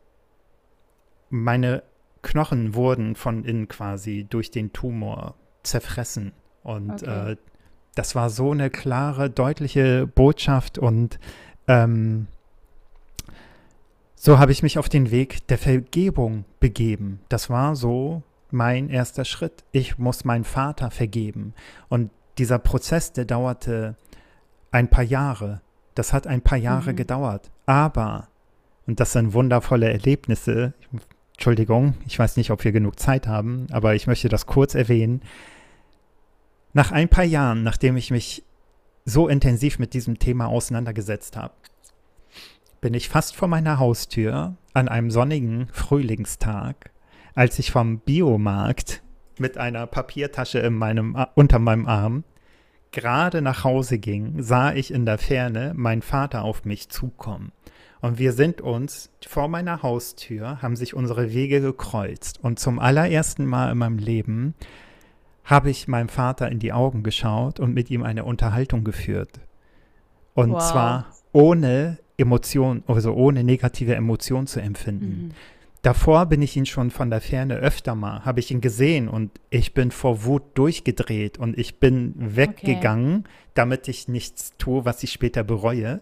[1.30, 1.84] meine
[2.22, 6.34] Knochen wurden von innen quasi durch den Tumor zerfressen.
[6.64, 7.32] Und okay.
[7.32, 7.36] äh,
[7.96, 11.20] das war so eine klare, deutliche Botschaft und
[11.68, 12.28] ähm,
[14.16, 17.20] so habe ich mich auf den Weg der Vergebung begeben.
[17.30, 19.66] Das war so mein erster Schritt.
[19.74, 21.54] Ich muss meinen Vater vergeben.
[21.90, 23.96] Und dieser Prozess, der dauerte
[24.72, 25.62] ein paar Jahre.
[25.96, 26.96] Das hat ein paar Jahre mhm.
[26.96, 27.52] gedauert.
[27.66, 28.28] Aber,
[28.88, 30.74] und das sind wundervolle Erlebnisse,
[31.34, 35.22] Entschuldigung, ich weiß nicht, ob wir genug Zeit haben, aber ich möchte das kurz erwähnen.
[36.74, 38.44] Nach ein paar Jahren, nachdem ich mich
[39.06, 41.54] so intensiv mit diesem Thema auseinandergesetzt habe,
[42.82, 46.92] bin ich fast vor meiner Haustür an einem sonnigen Frühlingstag,
[47.34, 49.04] als ich vom Biomarkt
[49.44, 52.24] mit einer Papiertasche in meinem, unter meinem Arm
[52.94, 57.52] gerade nach Hause ging, sah ich in der Ferne meinen Vater auf mich zukommen.
[58.00, 62.40] Und wir sind uns vor meiner Haustür, haben sich unsere Wege gekreuzt.
[62.42, 64.54] Und zum allerersten Mal in meinem Leben
[65.44, 69.42] habe ich meinem Vater in die Augen geschaut und mit ihm eine Unterhaltung geführt.
[70.36, 70.72] Und wow.
[70.72, 75.26] zwar ohne Emotion, also ohne negative Emotion zu empfinden.
[75.26, 75.32] Mhm.
[75.84, 79.32] Davor bin ich ihn schon von der Ferne öfter mal, habe ich ihn gesehen und
[79.50, 83.30] ich bin vor Wut durchgedreht und ich bin weggegangen, okay.
[83.54, 86.00] damit ich nichts tue, was ich später bereue.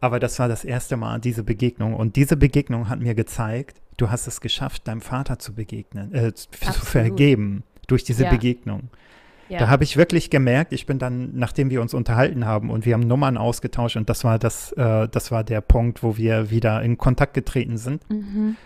[0.00, 1.92] Aber das war das erste Mal, diese Begegnung.
[1.92, 6.32] Und diese Begegnung hat mir gezeigt, du hast es geschafft, deinem Vater zu begegnen, äh,
[6.32, 8.30] zu vergeben durch diese ja.
[8.30, 8.88] Begegnung.
[9.50, 9.58] Ja.
[9.58, 12.94] Da habe ich wirklich gemerkt, ich bin dann, nachdem wir uns unterhalten haben und wir
[12.94, 16.82] haben Nummern ausgetauscht und das war das, äh, das war der Punkt, wo wir wieder
[16.82, 18.08] in Kontakt getreten sind.
[18.08, 18.56] Mhm.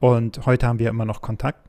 [0.00, 1.68] Und heute haben wir immer noch Kontakt.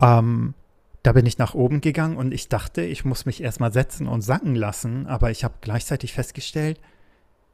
[0.00, 0.54] Ähm,
[1.02, 4.22] da bin ich nach oben gegangen und ich dachte, ich muss mich erstmal setzen und
[4.22, 6.80] sacken lassen, aber ich habe gleichzeitig festgestellt,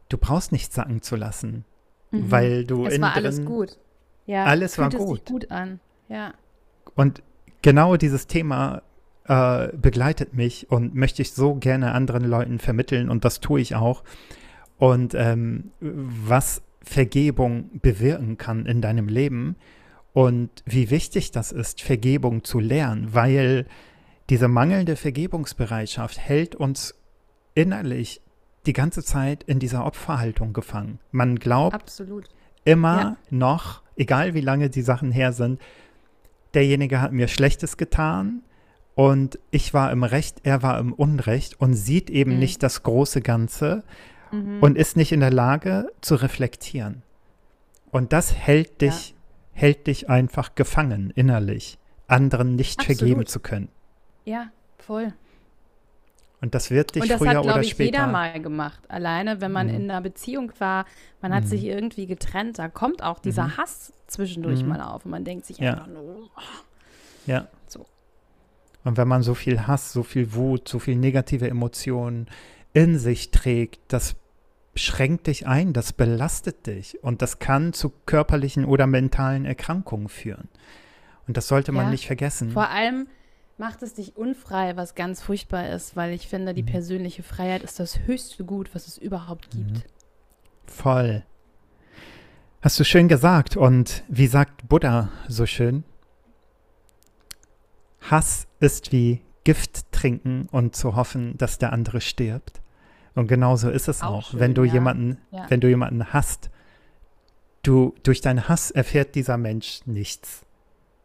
[0.08, 1.64] du brauchst nicht sacken zu lassen,
[2.10, 2.30] mhm.
[2.30, 3.78] weil du es war alles gut.
[4.26, 5.20] Ja, alles war gut.
[5.20, 5.80] Sich gut an.
[6.08, 6.34] Ja.
[6.94, 7.22] Und
[7.62, 8.82] genau dieses Thema
[9.24, 13.74] äh, begleitet mich und möchte ich so gerne anderen Leuten vermitteln und das tue ich
[13.74, 14.04] auch.
[14.76, 19.56] Und ähm, was Vergebung bewirken kann in deinem Leben
[20.14, 23.66] und wie wichtig das ist, Vergebung zu lernen, weil
[24.30, 26.94] diese mangelnde Vergebungsbereitschaft hält uns
[27.54, 28.22] innerlich
[28.64, 30.98] die ganze Zeit in dieser Opferhaltung gefangen.
[31.10, 32.28] Man glaubt Absolut.
[32.64, 33.16] immer ja.
[33.30, 35.60] noch, egal wie lange die Sachen her sind,
[36.54, 38.42] derjenige hat mir Schlechtes getan
[38.94, 42.38] und ich war im Recht, er war im Unrecht und sieht eben mhm.
[42.38, 43.84] nicht das große Ganze
[44.32, 44.62] mhm.
[44.62, 47.02] und ist nicht in der Lage zu reflektieren.
[47.90, 49.16] Und das hält dich, ja.
[49.52, 52.98] hält dich einfach gefangen innerlich, anderen nicht Absolut.
[52.98, 53.68] vergeben zu können.
[54.24, 55.12] Ja, voll.
[56.40, 58.00] Und das wird dich früher hat, oder ich, später.
[58.00, 58.80] jeder mal gemacht.
[58.88, 59.74] Alleine, wenn man mhm.
[59.74, 60.84] in einer Beziehung war,
[61.20, 61.48] man hat mhm.
[61.48, 63.56] sich irgendwie getrennt, da kommt auch dieser mhm.
[63.56, 64.68] Hass zwischendurch mhm.
[64.68, 65.72] mal auf und man denkt sich ja.
[65.72, 66.02] einfach nur.
[66.02, 66.40] Oh.
[67.26, 67.48] Ja.
[67.66, 67.86] So.
[68.84, 72.28] Und wenn man so viel Hass, so viel Wut, so viel negative Emotionen
[72.78, 74.14] in sich trägt, das
[74.76, 80.48] schränkt dich ein, das belastet dich und das kann zu körperlichen oder mentalen Erkrankungen führen.
[81.26, 82.52] Und das sollte man ja, nicht vergessen.
[82.52, 83.08] Vor allem
[83.56, 86.66] macht es dich unfrei, was ganz furchtbar ist, weil ich finde, die mhm.
[86.66, 89.72] persönliche Freiheit ist das höchste Gut, was es überhaupt gibt.
[89.72, 89.82] Mhm.
[90.66, 91.24] Voll.
[92.62, 93.56] Hast du schön gesagt.
[93.56, 95.82] Und wie sagt Buddha so schön?
[98.02, 102.60] Hass ist wie Gift trinken und zu hoffen, dass der andere stirbt.
[103.18, 104.74] Und genauso ist es auch, auch schön, wenn du ja.
[104.74, 105.44] jemanden, ja.
[105.48, 106.50] wenn du jemanden hast,
[107.64, 110.46] du durch deinen Hass erfährt dieser Mensch nichts.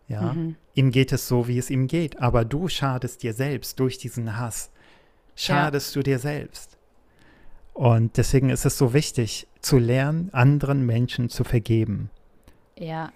[0.07, 0.55] Ja, mhm.
[0.75, 4.37] ihm geht es so, wie es ihm geht, aber du schadest dir selbst durch diesen
[4.37, 4.69] Hass.
[5.35, 5.99] Schadest ja.
[5.99, 6.77] du dir selbst.
[7.73, 12.11] Und deswegen ist es so wichtig, zu lernen, anderen Menschen zu vergeben.
[12.77, 13.11] Ja.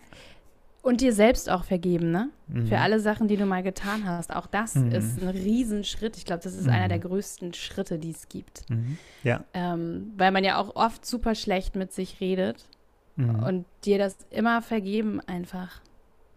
[0.88, 2.30] Und dir selbst auch vergeben, ne?
[2.48, 2.68] Mhm.
[2.68, 4.34] Für alle Sachen, die du mal getan hast.
[4.34, 4.94] Auch das mhm.
[4.94, 6.16] ist ein Riesenschritt.
[6.16, 6.72] Ich glaube, das ist mhm.
[6.72, 8.70] einer der größten Schritte, die es gibt.
[8.70, 8.98] Mhm.
[9.22, 9.44] Ja.
[9.54, 12.70] Ähm, weil man ja auch oft super schlecht mit sich redet.
[13.18, 13.44] Mhm.
[13.44, 15.82] Und dir das immer vergeben einfach.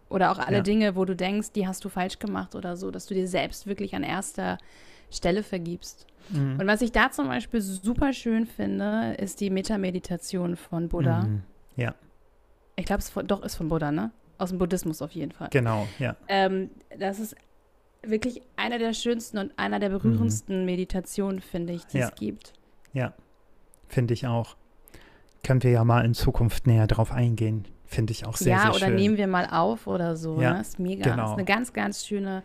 [0.09, 0.63] Oder auch alle ja.
[0.63, 3.67] Dinge, wo du denkst, die hast du falsch gemacht oder so, dass du dir selbst
[3.67, 4.57] wirklich an erster
[5.09, 6.07] Stelle vergibst.
[6.27, 6.59] Mhm.
[6.59, 11.21] Und was ich da zum Beispiel super schön finde, ist die Metameditation von Buddha.
[11.21, 11.43] Mhm.
[11.77, 11.95] Ja.
[12.75, 14.11] Ich glaube, es doch ist von Buddha, ne?
[14.41, 15.49] Aus dem Buddhismus auf jeden Fall.
[15.51, 16.15] Genau, ja.
[16.27, 17.35] Ähm, das ist
[18.01, 20.65] wirklich einer der schönsten und einer der berührendsten mhm.
[20.65, 22.07] Meditationen, finde ich, die ja.
[22.07, 22.53] es gibt.
[22.91, 23.13] Ja,
[23.87, 24.55] finde ich auch.
[25.43, 27.67] Können wir ja mal in Zukunft näher drauf eingehen.
[27.85, 28.81] Finde ich auch sehr, ja, sehr schön.
[28.81, 30.41] Ja, oder nehmen wir mal auf oder so.
[30.41, 30.61] Ja, ne?
[30.61, 31.11] Ist mega.
[31.11, 31.25] Genau.
[31.25, 32.41] Ist eine ganz, ganz schöne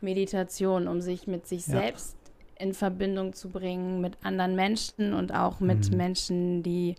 [0.00, 1.74] Meditation, um sich mit sich ja.
[1.80, 2.16] selbst
[2.58, 5.96] in Verbindung zu bringen, mit anderen Menschen und auch mit mhm.
[5.98, 6.94] Menschen, die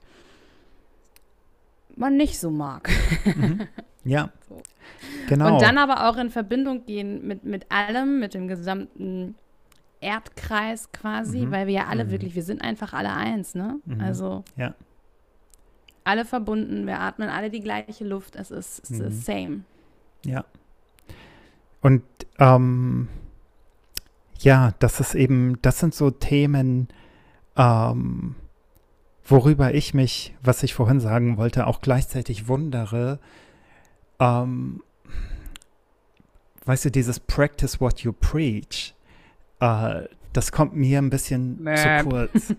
[1.96, 2.90] man nicht so mag.
[3.26, 3.68] Mhm.
[4.06, 4.62] Ja, so.
[5.28, 5.56] genau.
[5.56, 9.36] Und dann aber auch in Verbindung gehen mit, mit allem, mit dem gesamten
[10.00, 11.52] Erdkreis quasi, mhm.
[11.52, 12.12] weil wir ja alle mhm.
[12.12, 13.80] wirklich, wir sind einfach alle eins, ne?
[13.86, 14.02] Mhm.
[14.02, 14.44] Also.
[14.56, 14.76] Ja
[16.06, 19.12] alle verbunden, wir atmen alle die gleiche Luft, es ist, es mhm.
[19.12, 19.60] same.
[20.24, 20.46] Ja.
[21.82, 22.04] Und
[22.40, 23.10] ähm,
[24.40, 26.88] ja, das ist eben, das sind so Themen,
[27.58, 28.36] ähm,
[29.26, 33.20] worüber ich mich, was ich vorhin sagen wollte, auch gleichzeitig wundere.
[34.20, 34.82] Ähm,
[36.66, 38.94] weißt du, dieses Practice what you preach,
[39.60, 41.76] äh, das kommt mir ein bisschen Mäh.
[41.76, 42.54] zu kurz.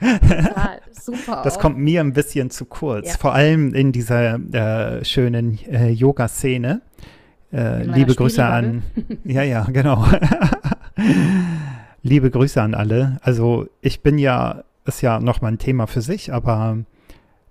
[0.00, 1.42] Total, super.
[1.44, 1.60] Das auch.
[1.60, 3.08] kommt mir ein bisschen zu kurz.
[3.08, 3.16] Ja.
[3.16, 6.82] Vor allem in dieser äh, schönen äh, Yoga-Szene.
[7.52, 8.82] Äh, liebe Grüße an.
[9.24, 10.04] ja, ja, genau.
[12.02, 13.18] liebe Grüße an alle.
[13.22, 16.78] Also ich bin ja, ist ja nochmal ein Thema für sich, aber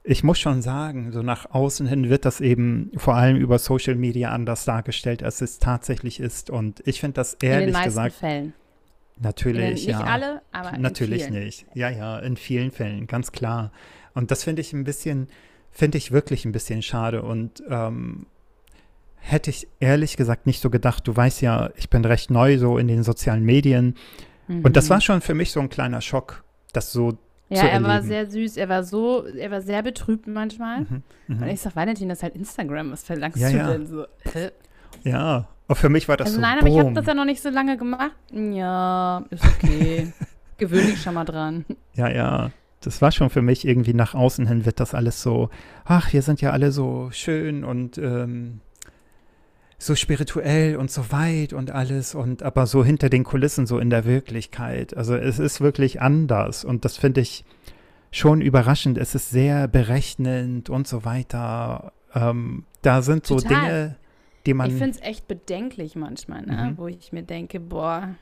[0.03, 3.95] ich muss schon sagen, so nach außen hin wird das eben vor allem über Social
[3.95, 6.49] Media anders dargestellt, als es tatsächlich ist.
[6.49, 8.15] Und ich finde das ehrlich in den gesagt.
[8.15, 8.53] Fällen.
[9.19, 9.99] Natürlich, nicht ja.
[9.99, 11.65] Nicht alle, aber Natürlich nicht.
[11.73, 13.71] Ja, ja, in vielen Fällen, ganz klar.
[14.13, 15.29] Und das finde ich ein bisschen,
[15.71, 17.21] finde ich wirklich ein bisschen schade.
[17.21, 18.25] Und ähm,
[19.19, 21.07] hätte ich ehrlich gesagt nicht so gedacht.
[21.07, 23.95] Du weißt ja, ich bin recht neu so in den sozialen Medien.
[24.47, 24.65] Mhm.
[24.65, 24.89] Und das mhm.
[24.89, 27.17] war schon für mich so ein kleiner Schock, das so
[27.49, 28.57] ja, er war sehr süß.
[28.57, 30.81] Er war so, er war sehr betrübt manchmal.
[30.81, 31.43] Mhm, mh.
[31.43, 32.91] Und ich sag, Valentin, das ist halt Instagram.
[32.91, 33.71] Was verlangst ja, du ja.
[33.71, 34.05] denn so?
[35.03, 36.41] Ja, Und für mich war das also so.
[36.41, 36.77] Nein, aber boom.
[36.77, 38.11] ich habe das ja noch nicht so lange gemacht.
[38.31, 40.13] Ja, ist okay.
[40.57, 41.65] Gewöhn dich schon mal dran.
[41.93, 42.51] Ja, ja.
[42.81, 45.49] Das war schon für mich irgendwie nach außen hin wird das alles so,
[45.85, 48.59] ach, wir sind ja alle so schön und ähm,
[49.85, 53.89] so spirituell und so weit und alles und aber so hinter den Kulissen, so in
[53.89, 54.95] der Wirklichkeit.
[54.95, 57.45] Also es ist wirklich anders und das finde ich
[58.11, 58.97] schon überraschend.
[58.97, 61.93] Es ist sehr berechnend und so weiter.
[62.13, 63.41] Ähm, da sind Total.
[63.41, 63.95] so Dinge,
[64.45, 64.69] die man.
[64.69, 66.71] Ich finde es echt bedenklich manchmal, ne?
[66.71, 66.77] Mhm.
[66.77, 68.15] wo ich mir denke, boah,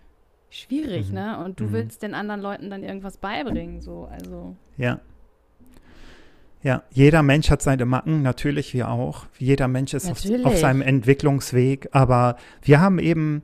[0.50, 1.16] schwierig, mhm.
[1.16, 1.44] ne?
[1.44, 1.74] Und du mhm.
[1.74, 4.56] willst den anderen Leuten dann irgendwas beibringen, so, also.
[4.78, 5.00] Ja.
[6.64, 9.26] Ja, jeder Mensch hat seine Macken, natürlich wir auch.
[9.40, 13.42] Jeder Mensch ist auf, auf, seinem Entwicklungsweg, aber wir haben eben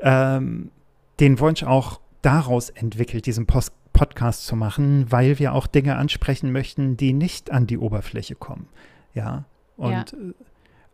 [0.00, 0.70] ähm,
[1.18, 6.52] den Wunsch auch daraus entwickelt, diesen Post Podcast zu machen, weil wir auch Dinge ansprechen
[6.52, 8.68] möchten, die nicht an die Oberfläche kommen.
[9.12, 9.44] Ja,
[9.76, 10.02] und ja.
[10.02, 10.34] Äh,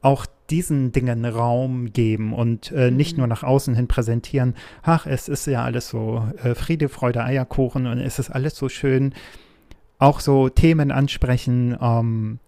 [0.00, 2.96] auch diesen Dingen Raum geben und äh, mhm.
[2.96, 7.24] nicht nur nach außen hin präsentieren, ach, es ist ja alles so äh, Friede, Freude,
[7.24, 9.12] Eierkuchen und es ist alles so schön.
[9.98, 12.38] Auch so Themen ansprechen, ähm,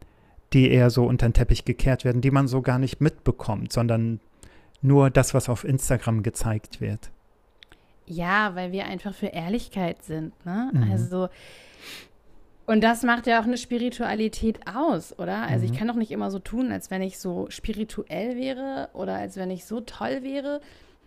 [0.53, 4.21] die eher so unter den Teppich gekehrt werden, die man so gar nicht mitbekommt, sondern
[4.83, 7.11] nur das, was auf Instagram gezeigt wird.
[8.07, 10.71] Ja, weil wir einfach für Ehrlichkeit sind, ne?
[10.73, 10.91] Mhm.
[10.91, 11.29] Also
[12.67, 15.43] und das macht ja auch eine Spiritualität aus, oder?
[15.43, 15.73] Also mhm.
[15.73, 19.37] ich kann doch nicht immer so tun, als wenn ich so spirituell wäre oder als
[19.37, 20.61] wenn ich so toll wäre.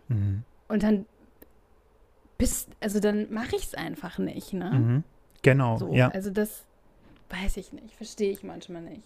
[0.08, 0.43] Mhm.
[0.69, 1.06] Und dann
[2.38, 5.04] bist, also dann mache ich es einfach nicht, ne?
[5.41, 6.10] Genau, so, ja.
[6.10, 6.63] Also das
[7.30, 9.04] weiß ich nicht, verstehe ich manchmal nicht.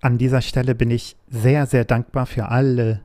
[0.00, 3.04] An dieser Stelle bin ich sehr, sehr dankbar für alle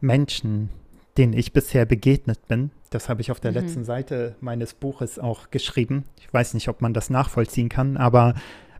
[0.00, 0.68] Menschen,
[1.16, 3.58] denen ich bisher begegnet bin, das habe ich auf der mhm.
[3.58, 6.04] letzten Seite meines Buches auch geschrieben.
[6.20, 8.34] Ich weiß nicht, ob man das nachvollziehen kann, aber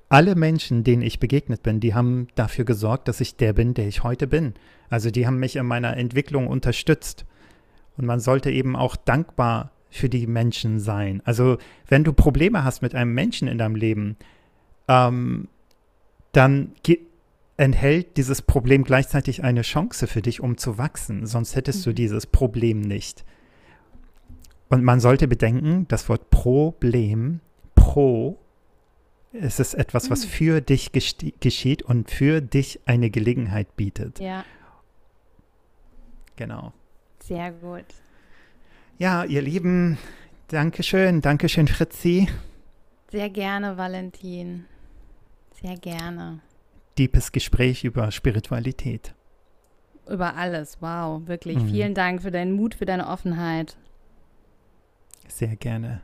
[0.08, 3.88] alle Menschen, denen ich begegnet bin, die haben dafür gesorgt, dass ich der bin, der
[3.88, 4.52] ich heute bin.
[4.90, 7.24] Also die haben mich in meiner Entwicklung unterstützt.
[7.96, 11.22] Und man sollte eben auch dankbar für die Menschen sein.
[11.24, 14.16] Also wenn du Probleme hast mit einem Menschen in deinem Leben,
[14.88, 15.48] ähm,
[16.32, 16.72] dann
[17.58, 21.26] enthält dieses Problem gleichzeitig eine Chance für dich, um zu wachsen.
[21.26, 21.90] Sonst hättest mhm.
[21.90, 23.24] du dieses Problem nicht.
[24.68, 27.40] Und man sollte bedenken, das Wort Problem,
[27.74, 28.38] pro,
[29.34, 30.30] es ist etwas, was mhm.
[30.30, 34.18] für dich geschieht und für dich eine Gelegenheit bietet.
[34.18, 34.44] Ja.
[36.36, 36.72] Genau.
[37.20, 37.84] Sehr gut.
[38.98, 39.98] Ja, ihr Lieben,
[40.48, 42.28] Dankeschön, Dankeschön, Fritzi.
[43.10, 44.66] Sehr gerne, Valentin.
[45.60, 46.40] Sehr gerne.
[46.98, 49.14] Deepes Gespräch über Spiritualität.
[50.08, 51.58] Über alles, wow, wirklich.
[51.58, 51.68] Mhm.
[51.68, 53.76] Vielen Dank für deinen Mut, für deine Offenheit.
[55.28, 56.02] Sehr gerne.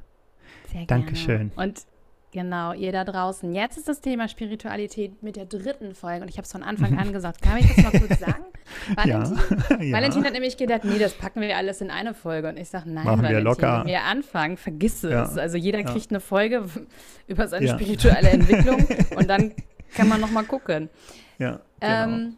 [0.72, 0.87] Sehr gerne.
[0.87, 1.51] Dankeschön.
[1.57, 1.87] Und
[2.33, 3.53] genau, ihr da draußen.
[3.55, 6.99] Jetzt ist das Thema Spiritualität mit der dritten Folge und ich habe es von Anfang
[6.99, 7.43] an gesagt.
[7.43, 8.45] Kann ich das mal kurz sagen?
[8.95, 9.38] Valentin?
[9.88, 9.97] Ja.
[9.97, 12.49] Valentin hat nämlich gedacht, nee, das packen wir alles in eine Folge.
[12.49, 13.81] Und ich sage, nein, Machen Valentin, wir locker.
[13.81, 15.12] wenn wir anfangen, vergiss es.
[15.12, 15.25] Ja.
[15.25, 16.64] Also jeder kriegt eine Folge
[17.27, 18.87] über seine spirituelle Entwicklung
[19.17, 19.53] und dann
[19.95, 20.91] kann man noch mal gucken.
[21.38, 22.05] Ja, genau.
[22.05, 22.37] Ähm,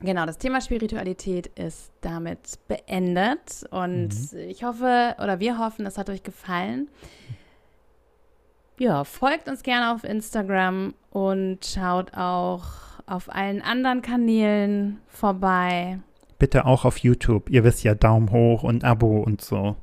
[0.00, 4.38] Genau, das Thema Spiritualität ist damit beendet und mhm.
[4.46, 6.88] ich hoffe oder wir hoffen, es hat euch gefallen.
[8.78, 12.64] Ja, folgt uns gerne auf Instagram und schaut auch
[13.06, 15.98] auf allen anderen Kanälen vorbei.
[16.38, 17.48] Bitte auch auf YouTube.
[17.48, 19.76] Ihr wisst ja, Daumen hoch und Abo und so.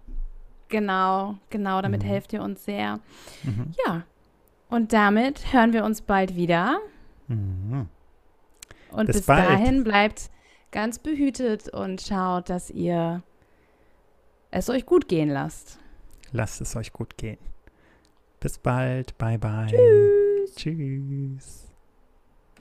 [0.69, 2.07] Genau, genau, damit mhm.
[2.07, 2.99] helft ihr uns sehr.
[3.43, 3.73] Mhm.
[3.85, 4.03] Ja,
[4.69, 6.79] und damit hören wir uns bald wieder.
[7.27, 7.87] Mhm.
[8.91, 10.29] Und bis, bis dahin bleibt
[10.71, 13.23] ganz behütet und schaut, dass ihr
[14.51, 15.79] es euch gut gehen lasst.
[16.31, 17.37] Lasst es euch gut gehen.
[18.43, 19.17] Bis bald.
[19.17, 19.67] Bye, bye.
[19.69, 20.55] Tschüss.
[20.55, 21.72] Tschüss.